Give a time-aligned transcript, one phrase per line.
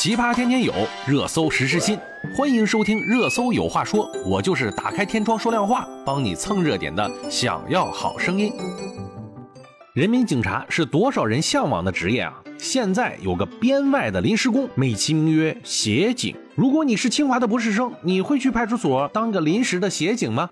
[0.00, 0.72] 奇葩天天有，
[1.08, 1.98] 热搜时时新。
[2.32, 7.10] 欢迎收听《热搜有话说》，我就是打开天窗说亮话，帮你蹭热点的。
[7.28, 8.52] 想要好声音，
[9.94, 12.32] 人民警察是多少人向往的职业啊？
[12.58, 16.32] 现在有个编外的临时工，美其名曰协警。
[16.54, 20.48] 如果你是清华的博士生，你会去派出所当个临时的协警吗？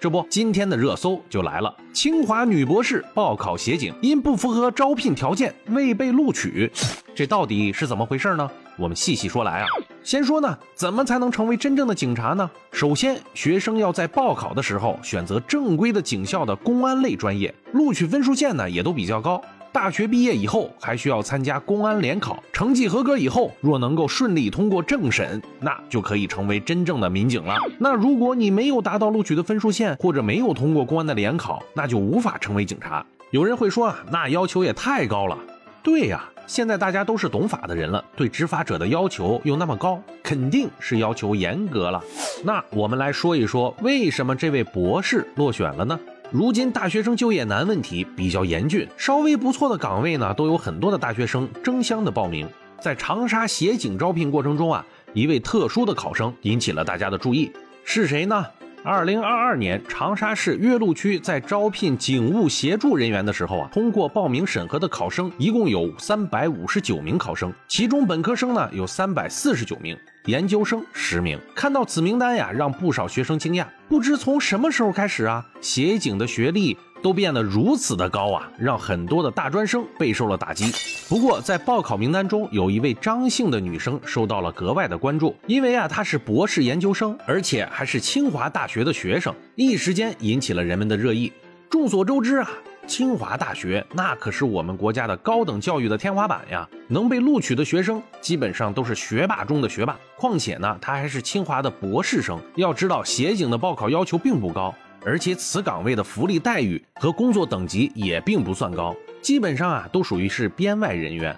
[0.00, 6.72] 这不，今天的热搜就来了：清华女博士报考协警，因不符合招聘条件未被录取。
[7.14, 8.50] 这到底是怎么回事呢？
[8.76, 9.66] 我们细细说来啊。
[10.02, 12.50] 先说呢，怎么才能成为真正的警察呢？
[12.72, 19.40] 首先，学生要在报考的时候选择正规的警校的公安类专业，录取分数线呢也都比较高。
[19.70, 27.56] 大学毕业以后，还需要参加公安联考，成绩合格以后，若能够顺利通过政审，那就可以成为真正的民警了。
[27.78, 33.02] 那如果你没有达到录取的分数线，或者没有通过公安的联考，那就无法成为警察。
[33.30, 35.38] 有人会说啊，那要求也太高了。
[35.82, 42.02] 对呀，现在大家都是懂法的人了，对执法者的要求又那么高，肯定是要求严格了。
[42.44, 45.98] 那我们来说一说，为什么这位博士落选了呢？
[46.30, 52.48] 如今大学生就业难问题比较严峻，稍微不错的岗位呢，都有很多的大学生争相的报名。
[52.80, 57.52] 在长沙协警招聘过程中啊，一位特殊的考生引起了大家的注意，
[57.84, 58.44] 是谁呢？
[58.84, 71.38] 二零二二年，长沙市岳麓区在招聘警务协助人员的时候啊，通过报名审核的考生一共有三百五十九名考生，其中本科生呢有三百四十九名，研究生十名。
[71.54, 73.64] 看到此名单呀，让不少学生惊讶。
[73.88, 76.76] 不知从什么时候开始啊，协警的学历。
[77.02, 80.72] 都变得如此的高啊，让很多的大专生备受了打击。
[81.08, 91.32] 不过，在报考名单中，有一位张姓的女生受到了格外的关注，因为啊，她是博士研究生，而且还是清华大学的学生，一时间引起了人们的热议。
[91.68, 92.48] 众所周知啊，
[92.86, 99.98] 清华大学那可是我们国家的高等教育的天花板呀，能被录取的学生基本上都是学霸中的学霸。
[100.16, 102.38] 况且呢，他还是清华的博士生。
[102.56, 104.74] 要知道，协警的报考要求并不高。
[105.04, 111.36] 而且此岗位的福利待遇和工作等级也并不算高，基本上啊都属于是编外人员。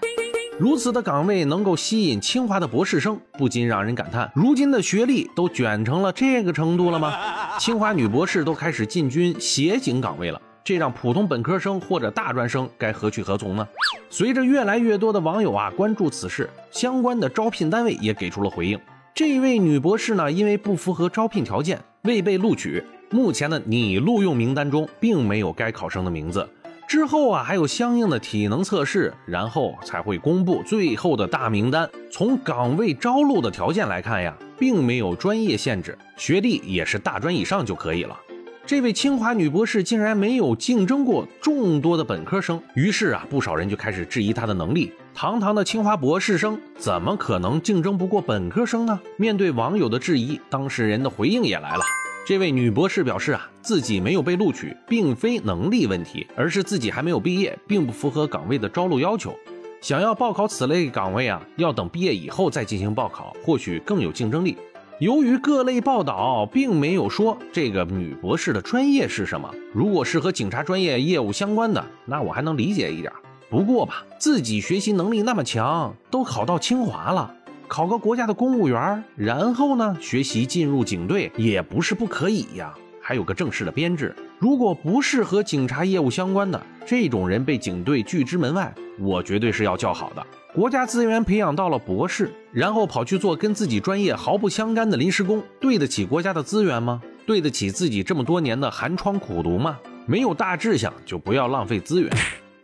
[0.59, 7.13] 如此的岗位能够吸引清华的博士生，不禁让人感叹：如今的学历都卷成了这个程度了吗？
[7.59, 13.67] 清华女博士都开始进军协警岗位了，这让普通本科生或者大专生该何去何从呢？
[14.11, 18.79] 随着越来越多的网友啊关注此事，相关的招聘单位也给出了回应。
[19.13, 22.85] 这位女博士呢，因为不符合招聘条件，未被录取。
[23.15, 26.49] 目前的拟录用名单中并没有该考生的名字，
[26.89, 31.89] 之后啊还有相应的体能测试，然后才会公布最后的大名单。
[32.11, 38.19] 从岗位招录的条件来看呀，并没有专业限制，学历也是大专以上就可以了。
[38.67, 44.93] 这位清华女博士竟然没有竞争过众多的本科生，于是啊不少人就开始质疑她的能力。
[45.15, 48.99] 堂堂的清华博士生怎么可能竞争不过本科生呢？
[49.17, 51.85] 面对网友的质疑，当事人的回应也来了。
[52.27, 59.35] 这位女博士表示啊，自己没有被录取，并非能力问题，而是自己还没有毕业，并不符合岗位的招录要求。
[59.83, 64.57] 想要报考此类岗位啊，要等毕业以后再进行报考，或许更有竞争力。
[65.01, 73.13] 由于各类报道并没有说这个女博士的专业是什么，如果是和警察专业业务相关的，那我还能理解一点。
[73.51, 77.35] 不过吧，自己学习能力那么强，都考到清华了。
[77.67, 82.73] 考个国家的公务员，然后呢，学习进入警队也不是不可以呀。
[83.01, 84.15] 还有个正式的编制。
[84.39, 90.25] 如果不是和警察业务相关的这种人被警队拒之门外，我绝对是要叫好的。
[90.55, 97.03] 国家资源培养到了博士，然后跑去做跟自己专业毫不相干的临时工，对得起国家的资源吗？
[97.27, 99.79] 对得起自己这么多年的寒窗苦读吗？
[100.07, 102.11] 没有大志向，就不要浪费资源。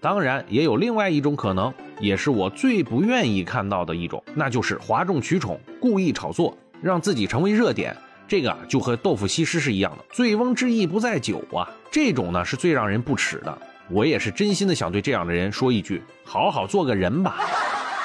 [0.00, 7.94] 当然，也有另外一种可能，也是我最不愿意看到的一种，那就是哗众取宠、故意炒作，让自己成为热点。
[8.26, 11.68] 这个啊，就和豆腐西施是一样的，醉翁之意不在酒啊。
[11.90, 13.58] 这种呢，是最让人不齿的。
[13.90, 17.36] 我也是真心的想对这样的人说一句：好好做个人吧。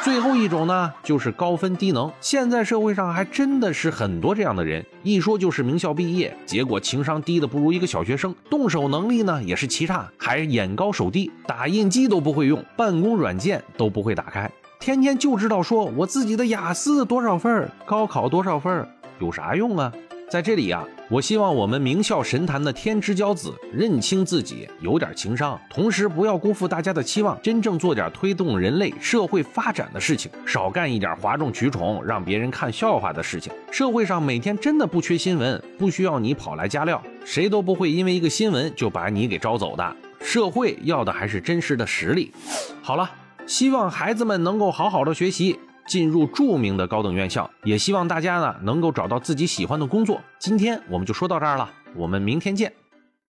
[0.05, 2.13] 最后一种呢，就是高分低能。
[2.21, 14.47] 现在社会上还真的是很多这样的人，一说就是名校毕业，结果情商低的不如一个小学生，动手能力呢也是奇差，还眼高手低，打印机都不会用，办公软件都不会打开，
[14.79, 18.87] 天天就知道说我自己的雅思多少分，高考多少分，
[19.17, 19.91] 有啥用啊？
[20.27, 33.53] 在这里呀，我希望我们名校神坛的天之骄子认清自己，有点情商，同时不要辜负大家的期望，真正做点推动人类社会发展的事情，少干一点哗众取宠、让别人看笑话的事情。
[33.71, 39.95] 社会上每天真的不缺新闻，不需要你跑来加料，谁都不会因为一个新闻就把你给招走的。
[40.19, 42.31] 社会要的还是真实的实力。
[42.81, 43.11] 好了，
[43.45, 45.59] 希望孩子们能够好好的学习。
[45.85, 50.19] 进入著名的高等院校，也希望大家呢能够找到自己喜欢的工作。
[50.39, 52.73] 今天我们就说到这儿了，我们明天见。